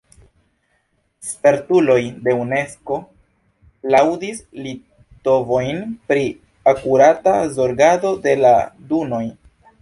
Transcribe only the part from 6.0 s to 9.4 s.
pri akurata zorgado de la dunoj.